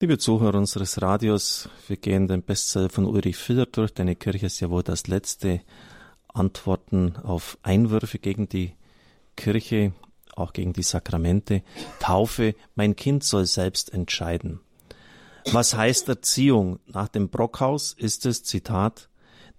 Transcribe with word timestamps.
Liebe 0.00 0.16
Zuhörer 0.16 0.58
unseres 0.58 1.02
Radios, 1.02 1.68
wir 1.88 1.96
gehen 1.96 2.28
den 2.28 2.44
Bestseller 2.44 2.88
von 2.88 3.04
Ulrich 3.04 3.36
Filler 3.36 3.66
durch. 3.66 3.92
Deine 3.92 4.14
Kirche 4.14 4.46
ist 4.46 4.60
ja 4.60 4.70
wohl 4.70 4.84
das 4.84 5.08
letzte 5.08 5.60
Antworten 6.28 7.16
auf 7.16 7.58
Einwürfe 7.64 8.20
gegen 8.20 8.48
die 8.48 8.74
Kirche, 9.34 9.92
auch 10.36 10.52
gegen 10.52 10.72
die 10.72 10.84
Sakramente. 10.84 11.64
Taufe, 11.98 12.54
mein 12.76 12.94
Kind 12.94 13.24
soll 13.24 13.44
selbst 13.46 13.92
entscheiden. 13.92 14.60
Was 15.50 15.74
heißt 15.74 16.08
Erziehung? 16.08 16.78
Nach 16.86 17.08
dem 17.08 17.28
Brockhaus 17.28 17.92
ist 17.92 18.24
es, 18.24 18.44
Zitat, 18.44 19.08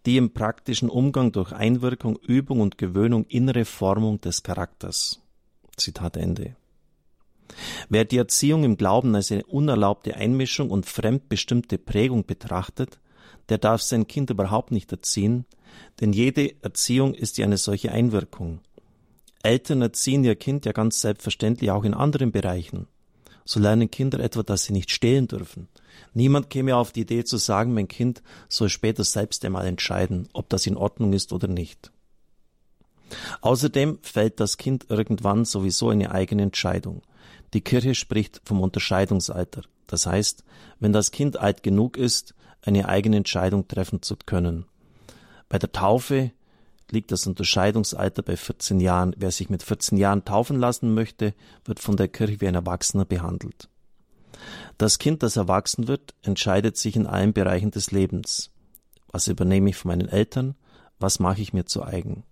die 0.05 0.15
im 0.15 0.31
praktischen 0.31 0.87
Umgang 0.87 1.33
durch 1.33 1.51
Einwirkung, 1.51 2.17
Übung 2.17 2.61
und 2.61 2.77
Gewöhnung 2.77 3.25
innere 3.25 3.65
Formung 3.65 4.21
des 4.21 4.41
Charakters. 4.41 5.19
Zitat 5.75 6.15
Ende. 6.15 6.55
Wer 7.89 8.05
die 8.05 8.17
Erziehung 8.17 8.63
im 8.63 8.77
Glauben 8.77 9.15
als 9.15 9.31
eine 9.31 9.45
unerlaubte 9.45 10.15
Einmischung 10.15 10.69
und 10.69 10.85
fremdbestimmte 10.85 11.77
Prägung 11.77 12.25
betrachtet, 12.25 12.99
der 13.49 13.57
darf 13.57 13.81
sein 13.81 14.07
Kind 14.07 14.29
überhaupt 14.29 14.71
nicht 14.71 14.91
erziehen, 14.91 15.45
denn 15.99 16.13
jede 16.13 16.53
Erziehung 16.61 17.13
ist 17.13 17.37
ja 17.37 17.45
eine 17.45 17.57
solche 17.57 17.91
Einwirkung. 17.91 18.59
Eltern 19.41 19.81
erziehen 19.81 20.23
ihr 20.23 20.35
Kind 20.35 20.65
ja 20.65 20.71
ganz 20.71 21.01
selbstverständlich 21.01 21.71
auch 21.71 21.83
in 21.83 21.93
anderen 21.93 22.31
Bereichen. 22.31 22.87
So 23.45 23.59
lernen 23.59 23.89
Kinder 23.89 24.19
etwa, 24.19 24.43
dass 24.43 24.65
sie 24.65 24.73
nicht 24.73 24.91
stehlen 24.91 25.27
dürfen. 25.27 25.69
Niemand 26.13 26.49
käme 26.49 26.75
auf 26.75 26.91
die 26.91 27.01
Idee 27.01 27.23
zu 27.23 27.37
sagen, 27.37 27.73
mein 27.73 27.87
Kind 27.87 28.21
soll 28.47 28.69
später 28.69 29.03
selbst 29.03 29.43
einmal 29.43 29.65
entscheiden, 29.65 30.27
ob 30.33 30.49
das 30.49 30.67
in 30.67 30.77
Ordnung 30.77 31.13
ist 31.13 31.33
oder 31.33 31.47
nicht. 31.47 31.91
Außerdem 33.41 33.99
fällt 34.01 34.39
das 34.39 34.57
Kind 34.57 34.85
irgendwann 34.89 35.45
sowieso 35.45 35.89
eine 35.89 36.11
eigene 36.11 36.43
Entscheidung. 36.43 37.01
Die 37.53 37.61
Kirche 37.61 37.95
spricht 37.95 38.41
vom 38.43 38.61
Unterscheidungsalter. 38.61 39.61
Das 39.87 40.05
heißt, 40.05 40.43
wenn 40.79 40.93
das 40.93 41.11
Kind 41.11 41.37
alt 41.37 41.63
genug 41.63 41.97
ist, 41.97 42.35
eine 42.61 42.87
eigene 42.87 43.17
Entscheidung 43.17 43.67
treffen 43.67 44.01
zu 44.01 44.15
können. 44.17 44.65
Bei 45.47 45.57
der 45.57 45.71
Taufe 45.71 46.31
liegt 46.91 47.11
das 47.11 47.25
Unterscheidungsalter 47.25 48.21
bei 48.21 48.37
14 48.37 48.79
Jahren. 48.79 49.15
Wer 49.17 49.31
sich 49.31 49.49
mit 49.49 49.63
14 49.63 49.97
Jahren 49.97 50.25
taufen 50.25 50.59
lassen 50.59 50.93
möchte, 50.93 51.33
wird 51.65 51.79
von 51.79 51.97
der 51.97 52.07
Kirche 52.07 52.41
wie 52.41 52.47
ein 52.47 52.55
Erwachsener 52.55 53.05
behandelt. 53.05 53.69
Das 54.77 54.99
Kind, 54.99 55.23
das 55.23 55.35
erwachsen 55.35 55.87
wird, 55.87 56.13
entscheidet 56.21 56.77
sich 56.77 56.95
in 56.95 57.07
allen 57.07 57.33
Bereichen 57.33 57.71
des 57.71 57.91
Lebens. 57.91 58.51
Was 59.11 59.27
übernehme 59.27 59.69
ich 59.69 59.75
von 59.75 59.89
meinen 59.89 60.07
Eltern? 60.07 60.55
Was 60.99 61.19
mache 61.19 61.41
ich 61.41 61.53
mir 61.53 61.65
zu 61.65 61.83
eigen? 61.83 62.23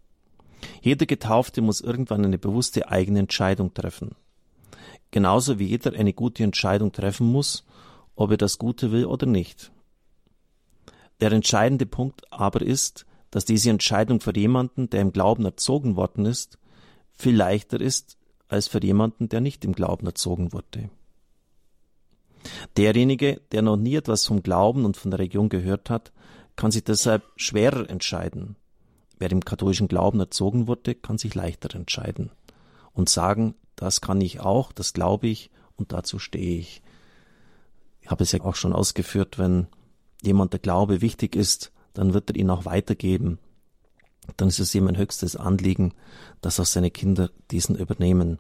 Jeder 0.82 1.06
Getaufte 1.06 1.62
muss 1.62 1.82
irgendwann 1.82 2.24
eine 2.24 2.38
bewusste 2.38 2.90
eigene 2.90 3.20
Entscheidung 3.20 3.74
treffen 3.74 4.16
genauso 5.12 5.60
wie 5.60 5.66
jeder 5.66 5.94
eine 5.94 6.14
gute 6.14 6.44
Entscheidung 6.44 6.92
treffen 6.92 7.28
muss, 7.28 7.66
ob 8.16 8.32
er 8.32 8.38
das 8.38 8.58
Gute 8.58 8.92
will 8.92 9.06
oder 9.06 9.26
nicht. 9.26 9.72
Der 11.20 11.32
entscheidende 11.32 11.86
Punkt 11.86 12.32
aber 12.32 12.62
ist, 12.62 13.06
dass 13.32 13.46
diese 13.46 13.70
Entscheidung 13.70 14.20
für 14.20 14.36
jemanden, 14.36 14.90
der 14.90 15.02
im 15.02 15.14
Glauben 15.14 15.46
erzogen 15.46 15.96
worden 15.96 16.26
ist, 16.26 16.58
viel 17.14 17.36
leichter 17.36 17.82
ist 17.82 18.18
als 18.48 18.68
für 18.68 18.82
jemanden, 18.82 19.30
der 19.30 19.42
nicht 19.42 19.66
im 19.66 19.74
Glauben 19.74 20.06
erzogen 20.06 20.54
wurde. 20.54 20.90
Derjenige, 22.78 23.42
der 23.52 23.62
noch 23.62 23.76
nie 23.76 23.96
etwas 23.96 24.26
vom 24.26 24.42
Glauben 24.42 24.86
und 24.86 24.96
von 24.96 25.12
der 25.12 25.20
Religion 25.20 25.50
gehört 25.50 25.90
hat, 25.90 26.14
kann 26.56 26.72
sich 26.72 26.84
deshalb 26.84 27.24
schwerer 27.36 27.90
entscheiden. 27.90 28.56
Wer 29.20 29.32
im 29.32 29.44
katholischen 29.44 29.88
Glauben 29.88 30.20
erzogen 30.20 30.68
wurde, 30.68 30.96
kann 30.96 31.18
sich 31.18 31.36
leichter 31.36 31.76
entscheiden 31.76 32.32
und 32.98 33.10
sagen, 33.10 33.54
das 33.76 34.02
kann 34.02 34.20
ich 34.20 34.42
auch, 34.42 34.74
das 34.74 34.92
glaube 34.92 35.28
ich 35.28 35.52
und 35.78 35.94
dazu 35.94 36.18
stehe 36.20 36.58
ich. 36.58 36.82
Ich 38.02 38.10
habe 38.10 38.24
es 38.24 38.32
ja 38.32 38.42
auch 38.42 38.56
schon 38.56 38.74
ausgeführt, 38.74 39.38
wenn 39.38 39.68
jemand 40.22 40.52
der 40.52 40.60
Glaube 40.60 41.00
wichtig 41.00 41.36
ist, 41.36 41.72
dann 41.94 42.14
wird 42.14 42.32
er 42.32 42.36
ihn 42.36 42.50
auch 42.50 42.66
weitergeben. 42.66 43.38
Dann 44.36 44.48
ist 44.48 44.60
es 44.60 44.74
ihm 44.74 44.88
ein 44.88 44.98
höchstes 44.98 45.36
Anliegen, 45.36 45.94
dass 46.42 46.60
auch 46.60 46.66
seine 46.66 46.90
Kinder 46.90 47.30
diesen 47.52 47.76
übernehmen. 47.76 48.40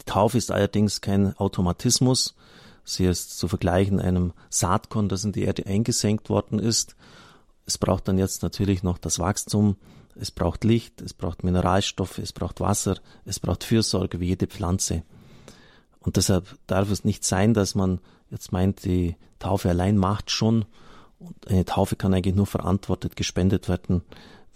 Die 0.00 0.04
Taufe 0.04 0.36
ist 0.36 0.50
allerdings 0.50 1.00
kein 1.00 1.34
Automatismus. 1.38 2.36
Sie 2.84 3.06
ist 3.06 3.38
zu 3.38 3.48
vergleichen 3.48 3.98
einem 3.98 4.34
Saatkorn, 4.50 5.08
das 5.08 5.24
in 5.24 5.32
die 5.32 5.42
Erde 5.42 5.66
eingesenkt 5.66 6.28
worden 6.28 6.58
ist. 6.58 6.96
Es 7.64 7.78
braucht 7.78 8.08
dann 8.08 8.18
jetzt 8.18 8.42
natürlich 8.42 8.82
noch 8.82 8.98
das 8.98 9.18
Wachstum, 9.18 9.76
es 10.20 10.30
braucht 10.30 10.64
Licht, 10.64 11.00
es 11.00 11.14
braucht 11.14 11.44
Mineralstoffe, 11.44 12.18
es 12.18 12.32
braucht 12.32 12.60
Wasser, 12.60 12.98
es 13.24 13.40
braucht 13.40 13.64
Fürsorge 13.64 14.20
wie 14.20 14.28
jede 14.28 14.46
Pflanze. 14.46 15.02
Und 16.00 16.16
deshalb 16.16 16.56
darf 16.66 16.90
es 16.90 17.04
nicht 17.04 17.24
sein, 17.24 17.54
dass 17.54 17.74
man 17.74 18.00
jetzt 18.30 18.52
meint, 18.52 18.84
die 18.84 19.16
Taufe 19.38 19.68
allein 19.68 19.96
macht 19.96 20.30
schon. 20.30 20.64
Und 21.18 21.48
eine 21.48 21.64
Taufe 21.64 21.96
kann 21.96 22.14
eigentlich 22.14 22.34
nur 22.34 22.46
verantwortet 22.46 23.16
gespendet 23.16 23.68
werden, 23.68 24.02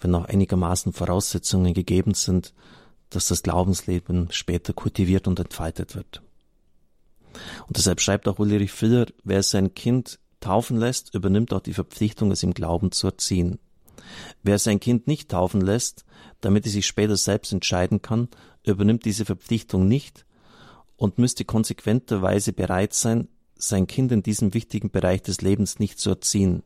wenn 0.00 0.14
auch 0.14 0.24
einigermaßen 0.24 0.92
Voraussetzungen 0.92 1.74
gegeben 1.74 2.14
sind, 2.14 2.54
dass 3.10 3.28
das 3.28 3.42
Glaubensleben 3.42 4.28
später 4.30 4.72
kultiviert 4.72 5.28
und 5.28 5.38
entfaltet 5.38 5.94
wird. 5.94 6.22
Und 7.66 7.76
deshalb 7.76 8.00
schreibt 8.00 8.28
auch 8.28 8.38
Ulrich 8.38 8.72
Filler, 8.72 9.06
wer 9.24 9.42
sein 9.42 9.74
Kind 9.74 10.18
taufen 10.40 10.78
lässt, 10.78 11.14
übernimmt 11.14 11.52
auch 11.52 11.60
die 11.60 11.74
Verpflichtung, 11.74 12.30
es 12.30 12.42
im 12.42 12.54
Glauben 12.54 12.92
zu 12.92 13.06
erziehen. 13.08 13.58
Wer 14.42 14.58
sein 14.58 14.80
Kind 14.80 15.06
nicht 15.06 15.30
taufen 15.30 15.60
lässt, 15.60 16.04
damit 16.40 16.66
es 16.66 16.72
sich 16.72 16.86
später 16.86 17.16
selbst 17.16 17.52
entscheiden 17.52 18.02
kann, 18.02 18.28
übernimmt 18.64 19.04
diese 19.04 19.24
Verpflichtung 19.24 19.88
nicht 19.88 20.24
und 20.96 21.18
müsste 21.18 21.44
konsequenterweise 21.44 22.52
bereit 22.52 22.94
sein, 22.94 23.28
sein 23.56 23.86
Kind 23.86 24.12
in 24.12 24.22
diesem 24.22 24.54
wichtigen 24.54 24.90
Bereich 24.90 25.22
des 25.22 25.40
Lebens 25.40 25.78
nicht 25.78 25.98
zu 25.98 26.10
erziehen. 26.10 26.62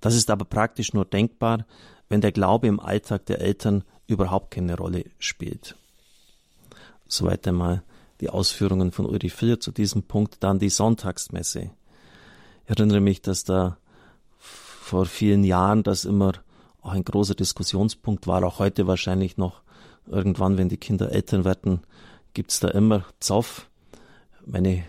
Das 0.00 0.14
ist 0.14 0.30
aber 0.30 0.44
praktisch 0.44 0.92
nur 0.92 1.04
denkbar, 1.04 1.66
wenn 2.08 2.20
der 2.20 2.32
Glaube 2.32 2.66
im 2.66 2.80
Alltag 2.80 3.26
der 3.26 3.40
Eltern 3.40 3.84
überhaupt 4.06 4.50
keine 4.50 4.76
Rolle 4.76 5.04
spielt. 5.18 5.76
Soweit 7.06 7.46
einmal 7.46 7.82
die 8.20 8.28
Ausführungen 8.28 8.92
von 8.92 9.06
Ulrich 9.06 9.32
Filler 9.32 9.60
zu 9.60 9.72
diesem 9.72 10.02
Punkt. 10.02 10.42
Dann 10.42 10.58
die 10.58 10.68
Sonntagsmesse. 10.68 11.70
Ich 12.64 12.70
erinnere 12.70 13.00
mich, 13.00 13.22
dass 13.22 13.44
da 13.44 13.78
vor 14.90 15.06
vielen 15.06 15.44
Jahren 15.44 15.84
das 15.84 16.04
immer 16.04 16.32
auch 16.82 16.90
ein 16.90 17.04
großer 17.04 17.36
Diskussionspunkt 17.36 18.26
war, 18.26 18.42
auch 18.42 18.58
heute 18.58 18.88
wahrscheinlich 18.88 19.36
noch. 19.36 19.62
Irgendwann, 20.06 20.58
wenn 20.58 20.68
die 20.68 20.78
Kinder 20.78 21.12
Eltern 21.12 21.44
werden, 21.44 21.82
gibt's 22.34 22.58
da 22.58 22.66
immer 22.68 23.04
Zoff. 23.20 23.70
Meine 24.44 24.82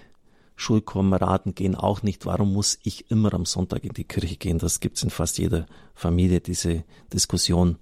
Schulkameraden 0.56 1.53
gehen 1.53 1.75
auch 1.75 2.01
nicht. 2.01 2.25
Warum 2.25 2.51
muss 2.51 2.79
ich 2.81 3.11
immer 3.11 3.31
am 3.35 3.45
Sonntag 3.45 3.84
in 3.84 3.94
die 3.94 4.06
Kirche 4.06 4.38
gehen? 4.38 4.57
Das 4.57 4.79
gibt's 4.79 5.03
in 5.03 5.11
fast 5.11 5.38
jeder 5.38 5.67
Familie, 5.94 6.41
diese 6.41 6.84
Diskussion. 7.13 7.78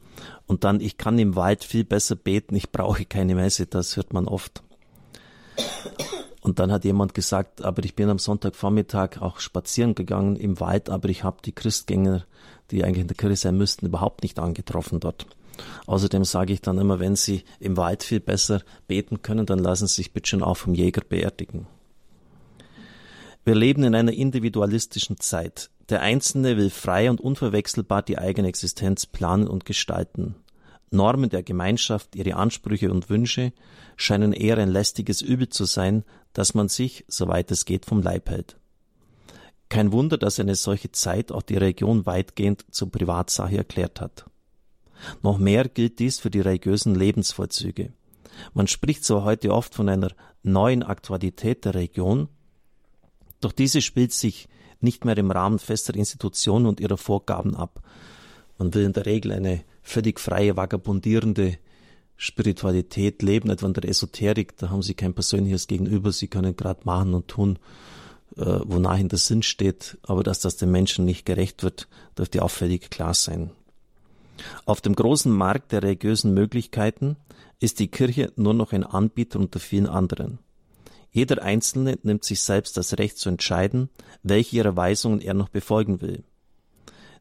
Und 0.45 0.65
dann, 0.65 0.81
ich 0.81 0.97
kann 0.97 1.17
im 1.19 1.37
Wald 1.37 1.63
viel 1.63 1.85
besser 1.85 2.17
beten, 2.17 2.53
ich 2.53 2.69
brauche 2.69 3.05
keine 3.05 3.35
Messe, 3.35 3.65
das 3.65 3.95
hört 3.95 4.11
man 4.11 4.27
oft. 4.27 4.61
Und 6.41 6.59
dann 6.59 6.71
hat 6.71 6.85
jemand 6.85 7.13
gesagt, 7.13 7.63
aber 7.63 7.83
ich 7.83 7.95
bin 7.95 8.09
am 8.09 8.19
Sonntagvormittag 8.19 9.21
auch 9.21 9.39
spazieren 9.39 9.95
gegangen 9.95 10.35
im 10.35 10.59
Wald, 10.59 10.89
aber 10.89 11.09
ich 11.09 11.23
habe 11.23 11.37
die 11.43 11.51
Christgänger, 11.51 12.25
die 12.71 12.83
eigentlich 12.83 13.01
in 13.01 13.07
der 13.07 13.17
Kirche 13.17 13.35
sein 13.35 13.57
müssten, 13.57 13.87
überhaupt 13.87 14.23
nicht 14.23 14.39
angetroffen 14.39 14.99
dort. 14.99 15.25
Außerdem 15.87 16.23
sage 16.23 16.53
ich 16.53 16.61
dann 16.61 16.77
immer, 16.77 16.99
wenn 16.99 17.17
Sie 17.17 17.43
im 17.59 17.75
Wald 17.75 18.03
viel 18.03 18.21
besser 18.21 18.61
beten 18.87 19.21
können, 19.21 19.45
dann 19.45 19.59
lassen 19.59 19.87
Sie 19.87 19.95
sich 19.95 20.13
bitte 20.13 20.29
schon 20.29 20.43
auch 20.43 20.55
vom 20.55 20.73
Jäger 20.73 21.01
beerdigen. 21.01 21.67
Wir 23.43 23.55
leben 23.55 23.83
in 23.83 23.95
einer 23.95 24.13
individualistischen 24.13 25.19
Zeit. 25.19 25.69
Der 25.89 26.01
Einzelne 26.01 26.55
will 26.55 26.69
frei 26.69 27.09
und 27.09 27.19
unverwechselbar 27.19 28.03
die 28.03 28.17
eigene 28.17 28.47
Existenz 28.47 29.05
planen 29.05 29.47
und 29.47 29.65
gestalten. 29.65 30.35
Normen 30.91 31.29
der 31.29 31.43
Gemeinschaft, 31.43 32.15
ihre 32.15 32.35
Ansprüche 32.35 32.91
und 32.91 33.09
Wünsche 33.09 33.53
scheinen 33.95 34.33
eher 34.33 34.57
ein 34.57 34.69
lästiges 34.69 35.21
Übel 35.21 35.49
zu 35.49 35.65
sein, 35.65 36.03
dass 36.33 36.53
man 36.53 36.69
sich, 36.69 37.05
soweit 37.07 37.51
es 37.51 37.65
geht, 37.65 37.85
vom 37.85 38.01
Leib 38.01 38.29
hält. 38.29 38.57
Kein 39.69 39.91
Wunder, 39.91 40.17
dass 40.17 40.39
eine 40.39 40.55
solche 40.55 40.91
Zeit 40.91 41.31
auch 41.31 41.43
die 41.43 41.57
Religion 41.57 42.05
weitgehend 42.05 42.65
zur 42.71 42.91
Privatsache 42.91 43.57
erklärt 43.57 44.01
hat. 44.01 44.25
Noch 45.21 45.37
mehr 45.37 45.69
gilt 45.69 45.99
dies 45.99 46.19
für 46.19 46.31
die 46.31 46.41
religiösen 46.41 46.95
Lebensvollzüge. 46.95 47.93
Man 48.53 48.67
spricht 48.67 49.05
so 49.05 49.23
heute 49.23 49.53
oft 49.53 49.75
von 49.75 49.89
einer 49.89 50.11
neuen 50.43 50.83
Aktualität 50.83 51.65
der 51.65 51.75
Religion, 51.75 52.29
doch 53.41 53.51
diese 53.51 53.81
spielt 53.81 54.11
sich 54.11 54.49
nicht 54.81 55.05
mehr 55.05 55.17
im 55.17 55.31
Rahmen 55.31 55.59
fester 55.59 55.93
Institutionen 55.95 56.65
und 56.65 56.79
ihrer 56.79 56.97
Vorgaben 56.97 57.55
ab. 57.55 57.81
Man 58.57 58.73
will 58.73 58.83
in 58.83 58.93
der 58.93 59.05
Regel 59.05 59.31
eine 59.31 59.63
völlig 59.89 60.19
freie, 60.19 60.55
vagabundierende 60.55 61.57
Spiritualität 62.15 63.21
leben, 63.21 63.49
etwa 63.49 63.67
in 63.67 63.73
der 63.73 63.87
Esoterik, 63.87 64.57
da 64.57 64.69
haben 64.69 64.81
sie 64.81 64.93
kein 64.93 65.13
persönliches 65.13 65.67
Gegenüber, 65.67 66.11
sie 66.11 66.27
können 66.27 66.55
gerade 66.55 66.81
machen 66.83 67.13
und 67.13 67.27
tun, 67.27 67.59
äh, 68.35 68.59
wonach 68.63 68.99
in 68.99 69.09
der 69.09 69.19
Sinn 69.19 69.41
steht, 69.41 69.97
aber 70.03 70.23
dass 70.23 70.41
das 70.41 70.57
den 70.57 70.71
Menschen 70.71 71.05
nicht 71.05 71.25
gerecht 71.25 71.63
wird, 71.63 71.87
dürfte 72.17 72.43
auffällig 72.43 72.89
klar 72.89 73.13
sein. 73.13 73.51
Auf 74.65 74.81
dem 74.81 74.95
großen 74.95 75.31
Markt 75.31 75.71
der 75.71 75.83
religiösen 75.83 76.33
Möglichkeiten 76.33 77.15
ist 77.59 77.79
die 77.79 77.87
Kirche 77.87 78.31
nur 78.35 78.53
noch 78.53 78.73
ein 78.73 78.83
Anbieter 78.83 79.39
unter 79.39 79.59
vielen 79.59 79.87
anderen. 79.87 80.39
Jeder 81.11 81.41
Einzelne 81.41 81.97
nimmt 82.03 82.23
sich 82.23 82.41
selbst 82.41 82.77
das 82.77 82.97
Recht 82.97 83.17
zu 83.17 83.29
entscheiden, 83.29 83.89
welche 84.23 84.57
ihrer 84.57 84.75
Weisungen 84.75 85.21
er 85.21 85.33
noch 85.33 85.49
befolgen 85.49 86.01
will. 86.01 86.23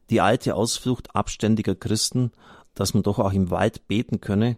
Die 0.09 0.21
alte 0.21 0.55
Ausflucht 0.55 1.15
abständiger 1.15 1.75
Christen, 1.75 2.31
dass 2.75 2.93
man 2.93 3.03
doch 3.03 3.19
auch 3.19 3.33
im 3.33 3.51
Wald 3.51 3.87
beten 3.87 4.21
könne, 4.21 4.57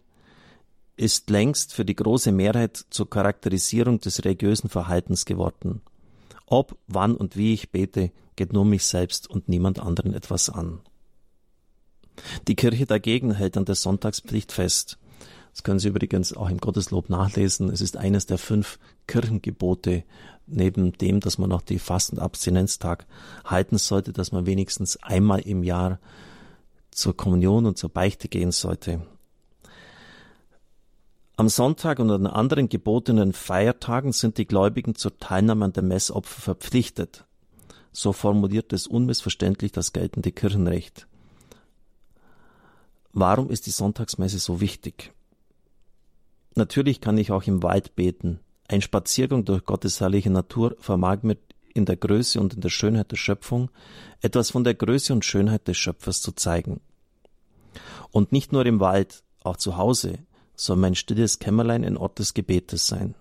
ist 0.98 1.30
längst 1.30 1.74
für 1.74 1.86
die 1.86 1.96
große 1.96 2.32
Mehrheit 2.32 2.86
zur 2.90 3.10
Charakterisierung 3.10 4.00
des 4.00 4.24
religiösen 4.24 4.70
Verhaltens 4.70 5.26
geworden. 5.26 5.82
Ob, 6.46 6.78
wann 6.88 7.16
und 7.16 7.38
wie 7.38 7.54
ich 7.54 7.72
bete, 7.72 8.12
geht 8.36 8.54
nur 8.54 8.66
mich 8.66 8.86
selbst 8.86 9.30
und 9.30 9.50
niemand 9.50 9.80
anderen 9.80 10.14
etwas 10.14 10.50
an. 10.50 10.82
Die 12.48 12.56
Kirche 12.56 12.86
dagegen 12.86 13.34
hält 13.34 13.58
an 13.58 13.66
der 13.66 13.76
Sonntagspflicht 13.76 14.52
fest. 14.52 14.98
Das 15.54 15.64
können 15.64 15.80
Sie 15.80 15.90
übrigens 15.90 16.34
auch 16.34 16.50
im 16.50 16.60
Gotteslob 16.60 17.10
nachlesen. 17.10 17.70
Es 17.70 17.82
ist 17.82 17.98
eines 17.98 18.26
der 18.26 18.38
fünf 18.38 18.80
Kirchengebote, 19.08 20.04
neben 20.48 20.94
dem, 20.94 21.20
dass 21.20 21.38
man 21.38 21.52
auch 21.52 21.62
die 21.62 21.80
Fasten- 21.80 22.18
und 22.18 22.24
Abstinenztag 22.24 23.06
halten 23.46 23.78
sollte, 23.78 24.14
dass 24.14 24.32
man 24.32 24.46
wenigstens 24.46 24.98
einmal 24.98 25.40
im 25.42 25.64
Jahr 25.64 26.00
zur 26.92 27.16
Kommunion 27.16 27.66
und 27.66 27.78
zur 27.78 27.90
Beichte 27.90 28.28
gehen 28.28 28.52
sollte. 28.52 29.02
Am 31.38 31.50
Sonntag 31.50 32.00
und 32.00 32.12
an 32.12 32.28
anderen 32.28 32.70
gebotenen 32.70 33.34
Feiertagen 33.34 34.12
sind 34.12 34.38
die 34.38 34.46
Gläubigen 34.46 34.96
zur 34.96 35.18
Teilnahme 35.18 35.66
an 35.66 35.74
der 35.74 35.84
Messopfer 35.84 36.42
verpflichtet. 36.42 37.26
So 37.92 38.14
formuliert 38.14 38.72
es 38.74 38.86
unmissverständlich 38.86 39.72
das 39.72 39.92
geltende 39.92 40.32
Kirchenrecht. 40.32 41.08
Warum 43.14 43.50
ist 43.50 43.66
die 43.66 43.72
Sonntagsmesse 43.72 44.40
so 44.40 44.62
wichtig? 44.62 45.14
Natürlich 46.56 47.02
kann 47.02 47.18
ich 47.18 47.32
auch 47.32 47.44
im 47.44 47.64
Wald 47.64 47.96
beten. 47.96 48.40
Ein 48.68 48.82
Spaziergang 48.82 49.44
durch 49.44 49.66
Gottes 49.66 50.00
herrliche 50.00 50.30
Natur 50.30 50.76
vermag 50.80 51.24
mir 51.24 51.38
in 51.74 51.86
der 51.86 51.98
Größe 51.98 52.40
und 52.40 52.54
in 52.54 52.62
der 52.62 52.70
Schönheit 52.70 53.12
der 53.12 53.18
Schöpfung 53.18 53.70
etwas 54.22 54.52
von 54.52 54.64
der 54.64 54.74
Größe 54.74 55.14
und 55.14 55.26
Schönheit 55.26 55.68
des 55.68 55.78
Schöpfers 55.78 56.22
zu 56.22 56.32
zeigen. 56.32 56.82
Und 58.12 58.32
nicht 58.32 58.52
nur 58.52 58.66
im 58.66 58.80
Wald, 58.80 59.24
auch 59.44 59.58
zu 59.58 59.78
Hause 59.78 60.20
soll 60.56 60.78
mein 60.78 60.96
stilles 60.96 61.40
Kämmerlein 61.40 61.84
ein 61.84 61.98
Ort 61.98 62.20
des 62.20 62.34
Gebetes 62.34 62.88
sein. 62.88 63.16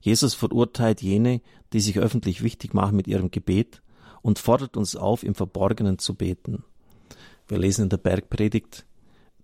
Jesus 0.00 0.34
verurteilt 0.34 1.02
jene, 1.02 1.40
die 1.72 1.80
sich 1.80 1.98
öffentlich 1.98 2.42
wichtig 2.42 2.74
machen 2.74 2.96
mit 2.96 3.06
ihrem 3.06 3.30
Gebet 3.30 3.82
und 4.22 4.38
fordert 4.38 4.76
uns 4.76 4.96
auf, 4.96 5.22
im 5.22 5.34
Verborgenen 5.34 5.98
zu 5.98 6.14
beten. 6.14 6.64
Wir 7.46 7.58
lesen 7.58 7.84
in 7.84 7.88
der 7.88 7.98
Bergpredigt, 7.98 8.86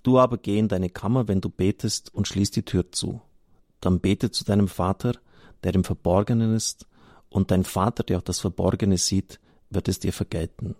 Du 0.04 0.18
aber 0.18 0.36
geh 0.36 0.58
in 0.58 0.68
deine 0.68 0.90
Kammer, 0.90 1.28
wenn 1.28 1.40
du 1.40 1.48
betest, 1.48 2.14
und 2.14 2.28
schließ 2.28 2.50
die 2.50 2.62
Tür 2.62 2.92
zu. 2.92 3.22
Dann 3.80 4.00
bete 4.00 4.30
zu 4.30 4.44
deinem 4.44 4.68
Vater, 4.68 5.14
der 5.64 5.74
im 5.74 5.82
Verborgenen 5.82 6.54
ist, 6.54 6.86
und 7.34 7.50
dein 7.50 7.64
Vater, 7.64 8.04
der 8.04 8.18
auch 8.18 8.22
das 8.22 8.38
Verborgene 8.38 8.96
sieht, 8.96 9.40
wird 9.68 9.88
es 9.88 9.98
dir 9.98 10.12
vergelten. 10.12 10.76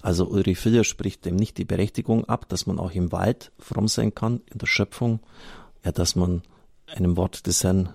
Also 0.00 0.26
Ulrich 0.26 0.58
Filler 0.58 0.82
spricht 0.82 1.26
dem 1.26 1.36
nicht 1.36 1.58
die 1.58 1.66
Berechtigung 1.66 2.24
ab, 2.24 2.48
dass 2.48 2.64
man 2.64 2.78
auch 2.78 2.92
im 2.92 3.12
Wald 3.12 3.52
fromm 3.58 3.86
sein 3.86 4.14
kann, 4.14 4.40
in 4.50 4.56
der 4.56 4.66
Schöpfung, 4.66 5.20
ja, 5.84 5.92
dass 5.92 6.16
man 6.16 6.40
einem 6.86 7.18
Wort 7.18 7.46
des 7.46 7.62
Herrn 7.62 7.90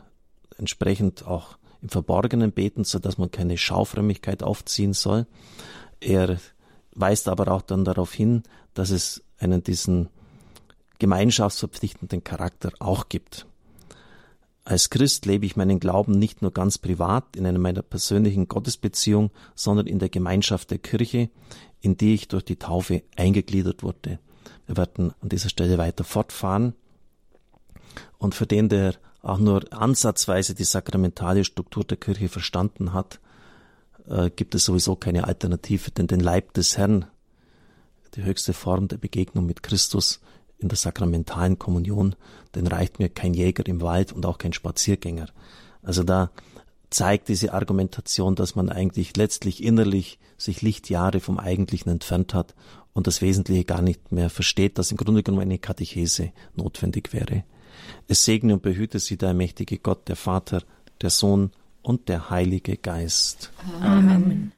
entsprechend 0.60 1.26
auch 1.26 1.58
im 1.82 1.90
Verborgenen 1.90 2.52
beten 2.52 2.84
soll, 2.84 3.02
dass 3.02 3.18
man 3.18 3.32
keine 3.32 3.58
Schaufrömmigkeit 3.58 4.44
aufziehen 4.44 4.94
soll. 4.94 5.26
Er 6.02 6.40
weist 6.92 7.28
aber 7.28 7.52
auch 7.52 7.64
dann 7.64 7.86
darauf 7.86 8.14
hin, 8.14 8.44
dass 8.76 8.92
es 8.92 9.24
einen 9.40 9.64
diesen 9.64 10.10
gemeinschaftsverpflichtenden 11.00 12.24
Charakter 12.24 12.72
auch 12.78 13.10
gibt. 13.10 13.48
Als 14.68 14.90
Christ 14.90 15.28
lebe 15.28 15.46
ich 15.46 15.56
meinen 15.56 15.80
Glauben 15.80 16.14
nicht 16.18 16.42
nur 16.42 16.52
ganz 16.52 16.80
privat 16.80 17.36
in 17.36 17.46
einer 17.46 17.60
meiner 17.60 17.84
persönlichen 17.84 18.48
Gottesbeziehung, 18.48 19.30
sondern 19.54 19.86
in 19.86 20.00
der 20.00 20.10
Gemeinschaft 20.10 20.72
der 20.72 20.80
Kirche, 20.80 21.30
in 21.82 21.98
die 21.98 22.16
ich 22.16 22.28
durch 22.28 22.44
die 22.44 22.56
Taufe 22.56 23.04
eingegliedert 23.16 23.84
wurde. 23.84 24.18
Wir 24.66 24.76
werden 24.76 25.14
an 25.22 25.30
dieser 25.30 25.50
Stelle 25.50 25.78
weiter 25.78 26.04
fortfahren. 26.04 26.74
Und 28.18 28.34
für 28.34 28.48
den, 28.48 28.68
der 28.68 28.96
auch 29.22 29.38
nur 29.38 29.72
ansatzweise 29.72 30.56
die 30.56 30.64
sakramentale 30.64 31.44
Struktur 31.44 31.84
der 31.84 31.98
Kirche 31.98 32.28
verstanden 32.28 32.92
hat, 32.92 33.20
äh, 34.08 34.32
gibt 34.32 34.56
es 34.56 34.66
sowieso 34.66 34.96
keine 34.96 35.26
Alternative, 35.26 35.92
denn 35.92 36.08
den 36.08 36.22
Leib 36.22 36.54
des 36.54 36.76
Herrn, 36.76 37.06
die 38.16 38.24
höchste 38.24 38.54
Form 38.54 38.88
der 38.88 38.98
Begegnung 38.98 39.46
mit 39.46 39.62
Christus 39.62 40.22
in 40.60 40.70
der 40.70 40.78
sakramentalen 40.78 41.60
Kommunion, 41.60 42.16
den 42.56 42.68
reicht 42.68 43.00
mir 43.00 43.10
kein 43.10 43.34
Jäger 43.34 43.66
im 43.68 43.82
Wald 43.82 44.12
und 44.12 44.26
auch 44.26 44.38
kein 44.38 44.54
Spaziergänger. 44.54 45.28
Also 45.84 46.04
da 46.04 46.32
zeigt 46.90 47.28
diese 47.28 47.54
Argumentation, 47.54 48.36
dass 48.36 48.56
man 48.56 48.70
eigentlich 48.70 49.18
letztlich 49.18 49.64
innerlich 49.64 50.20
sich 50.38 50.62
Lichtjahre 50.62 51.20
vom 51.20 51.40
Eigentlichen 51.40 51.92
entfernt 51.92 52.34
hat 52.34 52.56
und 52.94 53.08
das 53.08 53.22
Wesentliche 53.22 53.66
gar 53.66 53.82
nicht 53.82 54.12
mehr 54.12 54.30
versteht, 54.30 54.78
dass 54.78 54.92
im 54.92 54.98
Grunde 54.98 55.22
genommen 55.22 55.44
eine 55.44 55.60
Katechese 55.60 56.32
notwendig 56.56 57.14
wäre. 57.14 57.44
Es 58.08 58.24
segne 58.24 58.54
und 58.54 58.62
behüte 58.62 59.00
sie 59.00 59.18
der 59.18 59.34
mächtige 59.34 59.78
Gott, 59.78 60.08
der 60.08 60.16
Vater, 60.16 60.64
der 61.02 61.10
Sohn 61.10 61.52
und 61.82 62.08
der 62.08 62.30
Heilige 62.30 62.78
Geist. 62.78 63.52
Amen. 63.82 64.52